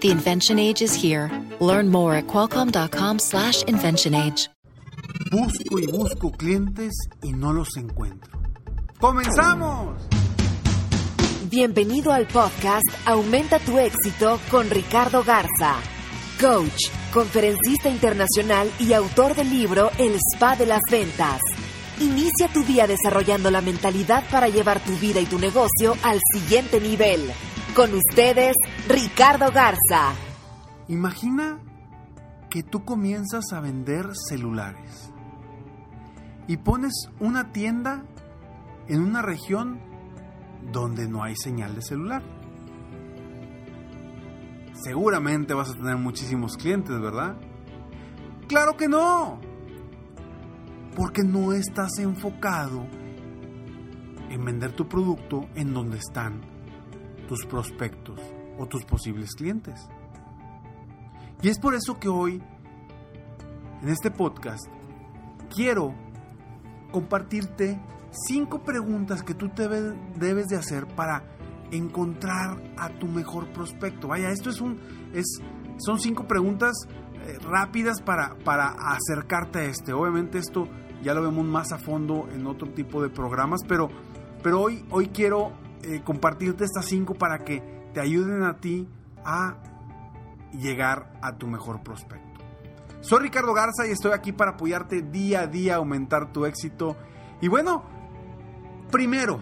[0.00, 1.30] The invention age is here.
[1.60, 4.48] Learn more at qualcomm.com/slash invention age.
[5.30, 6.92] Busco y busco clientes
[7.22, 8.40] y no los encuentro.
[8.98, 9.96] ¡Comenzamos!
[11.50, 15.76] Bienvenido al podcast Aumenta tu éxito con Ricardo Garza
[16.40, 21.40] coach, conferencista internacional y autor del libro El Spa de las Ventas.
[22.00, 26.80] Inicia tu día desarrollando la mentalidad para llevar tu vida y tu negocio al siguiente
[26.80, 27.30] nivel.
[27.74, 28.56] Con ustedes,
[28.88, 30.12] Ricardo Garza.
[30.88, 31.60] Imagina
[32.50, 35.12] que tú comienzas a vender celulares
[36.48, 38.04] y pones una tienda
[38.88, 39.80] en una región
[40.72, 42.22] donde no hay señal de celular
[44.82, 47.36] seguramente vas a tener muchísimos clientes, ¿verdad?
[48.48, 49.40] Claro que no.
[50.96, 52.86] Porque no estás enfocado
[54.30, 56.40] en vender tu producto en donde están
[57.30, 58.18] tus prospectos
[58.58, 59.88] o tus posibles clientes.
[61.42, 62.42] Y es por eso que hoy,
[63.82, 64.66] en este podcast,
[65.54, 65.94] quiero
[66.90, 71.22] compartirte cinco preguntas que tú te debes de hacer para
[71.70, 74.08] encontrar a tu mejor prospecto?
[74.08, 74.80] Vaya, esto es un,
[75.14, 75.40] es,
[75.78, 79.92] son cinco preguntas eh, rápidas para, para acercarte a este.
[79.92, 80.66] Obviamente esto
[81.00, 83.88] ya lo vemos más a fondo en otro tipo de programas, pero,
[84.42, 88.88] pero hoy, hoy quiero eh, compartirte estas cinco para que te ayuden a ti
[89.24, 89.56] a
[90.52, 92.40] llegar a tu mejor prospecto.
[93.00, 96.96] Soy Ricardo Garza y estoy aquí para apoyarte día a día a aumentar tu éxito.
[97.40, 97.84] Y bueno,
[98.90, 99.40] primero,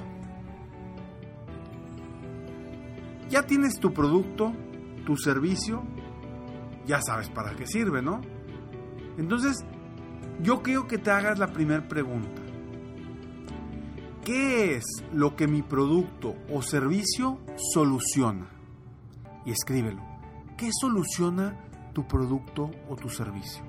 [3.30, 4.52] Ya tienes tu producto,
[5.04, 5.82] tu servicio,
[6.86, 8.22] ya sabes para qué sirve, ¿no?
[9.18, 9.58] Entonces,
[10.40, 12.40] yo quiero que te hagas la primera pregunta.
[14.28, 14.84] ¿Qué es
[15.14, 17.38] lo que mi producto o servicio
[17.72, 18.46] soluciona?
[19.46, 20.02] Y escríbelo.
[20.58, 21.58] ¿Qué soluciona
[21.94, 23.64] tu producto o tu servicio?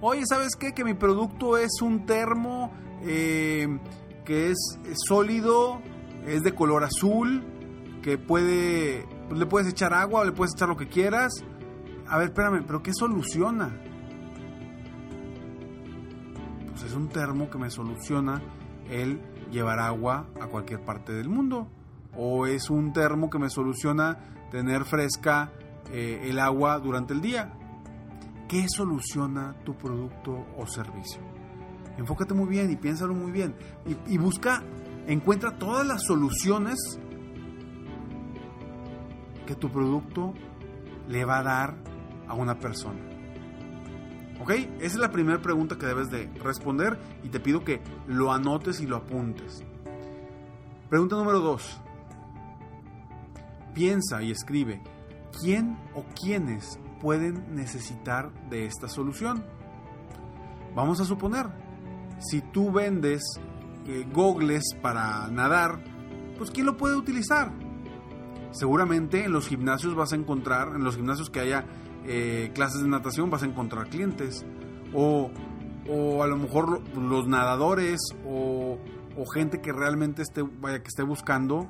[0.00, 0.74] Oye, ¿sabes qué?
[0.74, 2.70] Que mi producto es un termo
[3.02, 3.66] eh,
[4.24, 5.80] que es sólido,
[6.24, 7.42] es de color azul,
[8.00, 11.32] que puede, le puedes echar agua o le puedes echar lo que quieras.
[12.06, 13.76] A ver, espérame, pero ¿qué soluciona?
[16.76, 18.42] Pues es un termo que me soluciona
[18.90, 19.18] el
[19.50, 21.68] llevar agua a cualquier parte del mundo.
[22.14, 24.18] O es un termo que me soluciona
[24.50, 25.52] tener fresca
[25.90, 27.50] eh, el agua durante el día.
[28.46, 31.22] ¿Qué soluciona tu producto o servicio?
[31.96, 33.54] Enfócate muy bien y piénsalo muy bien.
[33.86, 34.62] Y, y busca
[35.06, 36.76] encuentra todas las soluciones
[39.46, 40.34] que tu producto
[41.08, 41.76] le va a dar
[42.28, 43.15] a una persona.
[44.40, 44.50] ¿Ok?
[44.50, 48.80] Esa es la primera pregunta que debes de responder y te pido que lo anotes
[48.80, 49.64] y lo apuntes.
[50.88, 51.80] Pregunta número dos.
[53.74, 54.82] Piensa y escribe,
[55.40, 59.44] ¿quién o quiénes pueden necesitar de esta solución?
[60.74, 61.46] Vamos a suponer,
[62.18, 63.22] si tú vendes
[64.12, 65.78] gogles para nadar,
[66.38, 67.52] pues ¿quién lo puede utilizar?
[68.50, 71.66] Seguramente en los gimnasios vas a encontrar, en los gimnasios que haya
[72.06, 74.44] eh, clases de natación vas a encontrar clientes.
[74.94, 75.30] O,
[75.88, 78.78] o a lo mejor los nadadores o,
[79.16, 81.68] o, gente que realmente esté, vaya, que esté buscando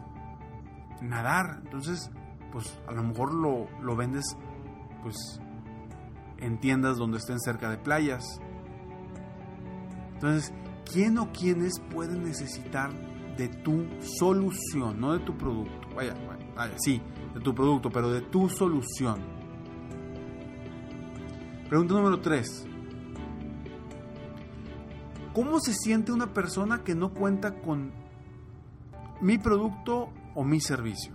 [1.01, 1.61] nadar.
[1.65, 2.11] Entonces,
[2.53, 4.25] pues a lo mejor lo, lo vendes
[5.03, 5.41] pues
[6.39, 8.41] en tiendas donde estén cerca de playas.
[10.15, 10.53] Entonces,
[10.91, 12.91] quién o quiénes pueden necesitar
[13.37, 15.89] de tu solución, no de tu producto.
[15.95, 16.15] Vaya,
[16.55, 17.03] vaya, sí,
[17.35, 19.36] de tu producto, pero de tu solución.
[21.69, 22.64] Pregunta número 3.
[25.35, 27.91] ¿Cómo se siente una persona que no cuenta con
[29.20, 31.12] mi producto o mi servicio?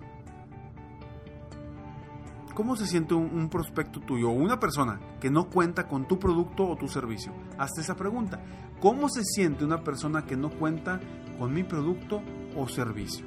[2.54, 6.68] ¿Cómo se siente un, prospecto tuyo o una persona que no cuenta con tu producto
[6.68, 7.32] o tu servicio?
[7.56, 8.38] Hazte esa pregunta.
[8.78, 11.00] ¿Cómo se siente una persona que no cuenta
[11.38, 12.20] con mi producto
[12.54, 13.24] o servicio?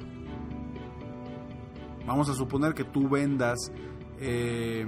[2.06, 3.58] Vamos a suponer que tú vendas
[4.20, 4.86] eh,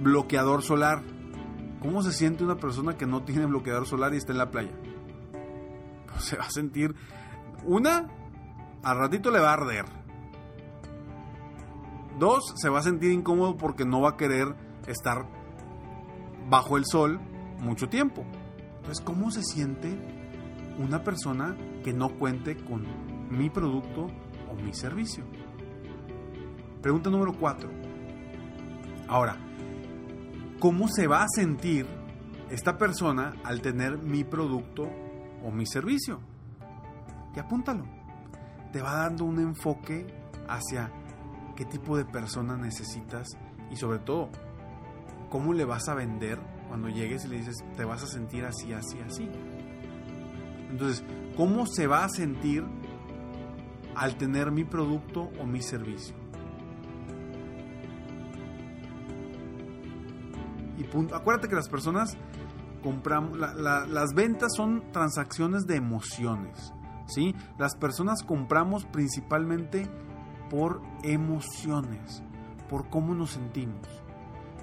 [0.00, 1.02] bloqueador solar.
[1.80, 4.72] ¿Cómo se siente una persona que no tiene bloqueador solar y está en la playa?
[6.10, 6.94] Pues se va a sentir...
[7.64, 8.08] Una,
[8.82, 9.86] al ratito le va a arder
[12.18, 14.54] Dos, se va a sentir incómodo porque no va a querer
[14.86, 15.26] estar
[16.48, 17.20] bajo el sol
[17.58, 18.24] mucho tiempo.
[18.76, 19.98] Entonces, ¿cómo se siente
[20.78, 22.86] una persona que no cuente con
[23.30, 24.06] mi producto
[24.48, 25.24] o mi servicio?
[26.82, 27.68] Pregunta número 4.
[29.08, 29.36] Ahora,
[30.64, 31.86] ¿cómo se va a sentir
[32.48, 34.88] esta persona al tener mi producto
[35.44, 36.20] o mi servicio?
[37.36, 37.84] Y apúntalo.
[38.72, 40.06] Te va dando un enfoque
[40.48, 40.90] hacia
[41.54, 43.28] qué tipo de persona necesitas
[43.70, 44.30] y sobre todo,
[45.28, 48.72] cómo le vas a vender cuando llegues y le dices, te vas a sentir así,
[48.72, 49.28] así, así.
[50.70, 51.04] Entonces,
[51.36, 52.64] ¿cómo se va a sentir
[53.94, 56.23] al tener mi producto o mi servicio?
[60.84, 61.14] Punto.
[61.16, 62.16] Acuérdate que las personas
[62.82, 66.72] compramos, las ventas son transacciones de emociones.
[67.06, 67.34] ¿sí?
[67.58, 69.88] Las personas compramos principalmente
[70.50, 72.22] por emociones,
[72.68, 73.88] por cómo nos sentimos.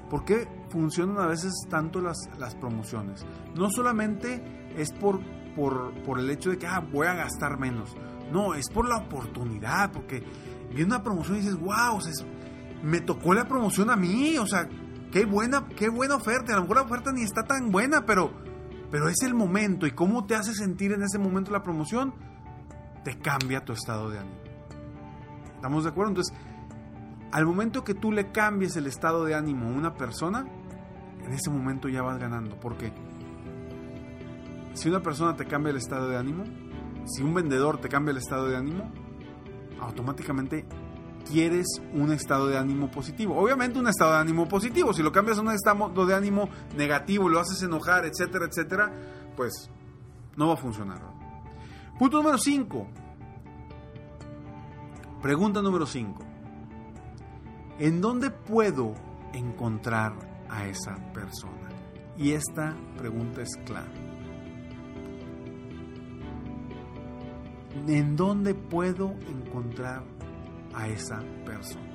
[0.10, 3.26] ¿Por qué funcionan a veces tanto las, las promociones?
[3.56, 5.22] No solamente es por,
[5.56, 7.96] por, por, el hecho de que ah, voy a gastar menos.
[8.32, 10.24] No, es por la oportunidad, porque
[10.70, 12.00] viene una promoción y dices, wow,
[12.84, 14.68] me tocó la promoción a mí, o sea,
[15.12, 16.54] qué buena, qué buena oferta.
[16.54, 18.31] A lo mejor la oferta ni está tan buena, pero,
[18.90, 19.86] pero es el momento.
[19.86, 22.13] ¿Y cómo te hace sentir en ese momento la promoción?
[23.04, 24.38] Te cambia tu estado de ánimo.
[25.56, 26.12] ¿Estamos de acuerdo?
[26.12, 26.36] Entonces,
[27.31, 30.48] al momento que tú le cambies el estado de ánimo a una persona,
[31.24, 32.60] en ese momento ya vas ganando.
[32.60, 32.92] Porque
[34.74, 36.44] si una persona te cambia el estado de ánimo,
[37.06, 38.92] si un vendedor te cambia el estado de ánimo,
[39.80, 40.66] automáticamente
[41.30, 43.38] quieres un estado de ánimo positivo.
[43.38, 44.94] Obviamente un estado de ánimo positivo.
[44.94, 48.92] Si lo cambias a un estado de ánimo negativo, lo haces enojar, etcétera, etcétera,
[49.36, 49.70] pues
[50.36, 51.02] no va a funcionar.
[51.98, 52.88] Punto número 5.
[55.22, 56.24] Pregunta número 5.
[57.80, 58.94] ¿En dónde puedo
[59.34, 60.14] encontrar
[60.50, 61.70] a esa persona?
[62.18, 64.12] Y esta pregunta es clave.
[67.88, 70.04] ¿En dónde puedo encontrar
[70.74, 71.92] a esa persona?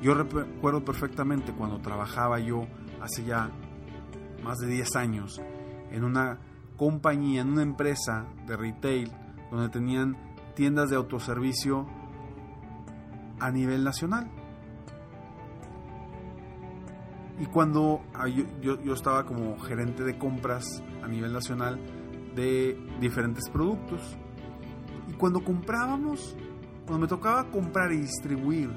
[0.00, 2.66] Yo recuerdo perfectamente cuando trabajaba yo
[3.00, 3.50] hace ya
[4.42, 5.40] más de 10 años
[5.90, 6.38] en una
[6.76, 9.10] compañía, en una empresa de retail
[9.50, 10.16] donde tenían
[10.54, 11.86] tiendas de autoservicio
[13.40, 14.30] a nivel nacional.
[17.40, 21.78] Y cuando ah, yo, yo, estaba como gerente de compras a nivel nacional
[22.34, 24.16] de diferentes productos.
[25.08, 26.36] Y cuando comprábamos,
[26.88, 28.70] cuando me tocaba comprar y distribuir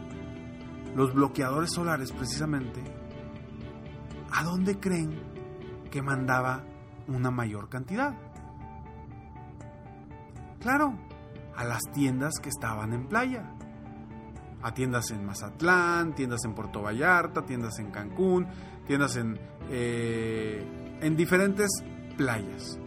[0.95, 2.81] los bloqueadores solares precisamente,
[4.31, 5.17] ¿a dónde creen
[5.89, 6.65] que mandaba
[7.07, 8.13] una mayor cantidad?
[10.59, 10.93] Claro,
[11.55, 13.55] a las tiendas que estaban en playa
[14.63, 18.47] a tiendas en Mazatlán, tiendas en Puerto Vallarta, tiendas en Cancún,
[18.85, 20.63] tiendas en, eh,
[21.01, 21.69] en diferentes
[22.15, 22.77] playas.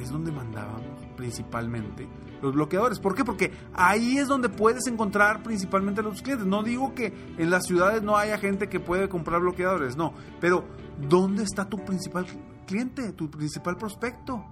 [0.00, 2.06] Es donde mandábamos principalmente
[2.40, 3.00] los bloqueadores.
[3.00, 3.24] ¿Por qué?
[3.24, 6.46] Porque ahí es donde puedes encontrar principalmente a los clientes.
[6.46, 10.14] No digo que en las ciudades no haya gente que puede comprar bloqueadores, no.
[10.40, 10.64] Pero
[11.08, 12.26] ¿dónde está tu principal
[12.66, 14.44] cliente, tu principal prospecto?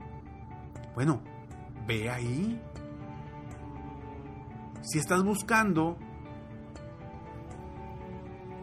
[0.94, 1.22] Bueno,
[1.86, 2.60] ve ahí.
[4.82, 5.96] Si estás buscando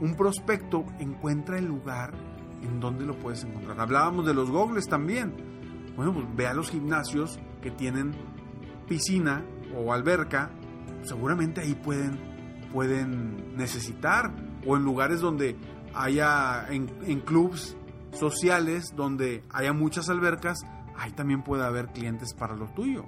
[0.01, 2.13] un prospecto encuentra el lugar
[2.62, 3.79] en donde lo puedes encontrar.
[3.79, 5.34] Hablábamos de los gogles también.
[5.95, 8.13] Bueno, pues ve a los gimnasios que tienen
[8.88, 9.43] piscina
[9.75, 10.51] o alberca,
[11.03, 12.19] seguramente ahí pueden,
[12.71, 14.33] pueden necesitar.
[14.65, 15.57] O en lugares donde
[15.93, 17.75] haya, en, en clubs
[18.12, 20.59] sociales, donde haya muchas albercas,
[20.97, 23.05] ahí también puede haber clientes para lo tuyo.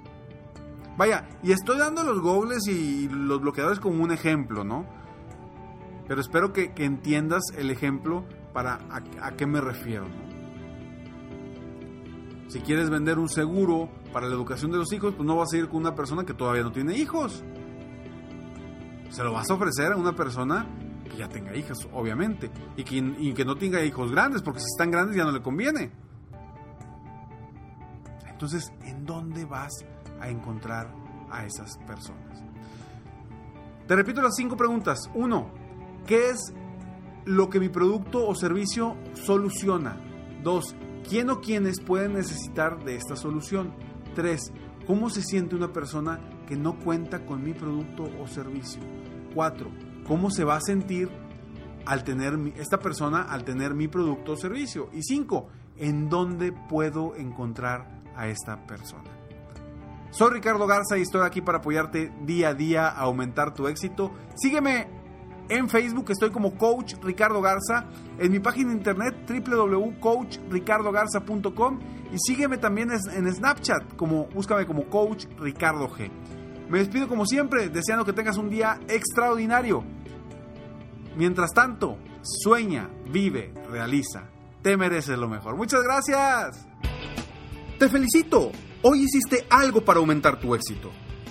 [0.96, 4.86] Vaya, y estoy dando los gogles y los bloqueadores como un ejemplo, ¿no?
[6.08, 8.78] Pero espero que, entiendas el ejemplo para
[9.20, 10.06] a, qué me refiero.
[12.56, 15.58] Si quieres vender un seguro para la educación de los hijos, pues no vas a
[15.58, 17.44] ir con una persona que todavía no tiene hijos.
[19.10, 20.66] Se lo vas a ofrecer a una persona
[21.04, 24.68] que ya tenga hijas, obviamente, y que, y que no tenga hijos grandes, porque si
[24.72, 25.90] están grandes ya no le conviene.
[28.26, 29.84] Entonces, ¿en dónde vas
[30.18, 30.90] a encontrar
[31.30, 32.42] a esas personas?
[33.86, 35.10] Te repito las cinco preguntas.
[35.12, 35.50] Uno,
[36.06, 36.54] ¿Qué es
[37.26, 40.00] lo que mi producto o servicio soluciona?
[40.42, 40.74] Dos,
[41.08, 43.72] ¿quién o quiénes pueden necesitar de esta solución?
[44.14, 44.52] Tres,
[44.86, 48.80] ¿cómo se siente una persona que no cuenta con mi producto o servicio?
[49.34, 49.70] Cuatro,
[50.06, 51.08] ¿cómo se va a sentir
[51.84, 54.88] al tener esta persona al tener mi producto o servicio?
[54.92, 59.10] Y cinco, ¿en dónde puedo encontrar a esta persona?
[60.10, 64.12] Soy Ricardo Garza y estoy aquí para apoyarte día a día a aumentar tu éxito.
[64.34, 64.88] Sígueme
[65.48, 67.86] En Facebook estoy como Coach Ricardo Garza.
[68.18, 71.78] En mi página de internet www.coachricardogarza.com
[72.12, 76.10] y sígueme también en Snapchat como búscame como Coach Ricardo G.
[76.68, 79.84] Me despido como siempre, deseando que tengas un día extraordinario.
[81.16, 84.24] Mientras tanto, sueña, vive, realiza.
[84.62, 85.56] Te mereces lo mejor.
[85.56, 86.66] Muchas gracias.
[87.78, 88.50] Te felicito.
[88.82, 90.90] Hoy hiciste algo para aumentar tu éxito.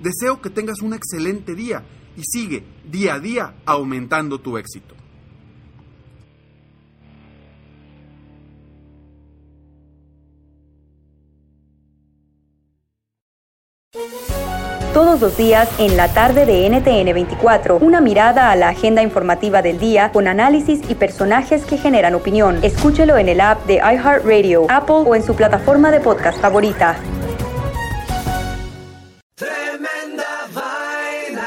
[0.00, 1.82] Deseo que tengas un excelente día
[2.16, 4.94] y sigue día a día aumentando tu éxito.
[14.96, 19.60] Todos los días en la tarde de NTN 24, una mirada a la agenda informativa
[19.60, 22.60] del día con análisis y personajes que generan opinión.
[22.62, 26.96] Escúchelo en el app de iHeartRadio, Apple o en su plataforma de podcast favorita.